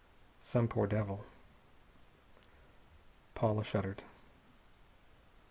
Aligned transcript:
Some 0.41 0.67
poor 0.67 0.87
devil...." 0.87 1.25
Paula 3.35 3.63
shuddered. 3.63 4.01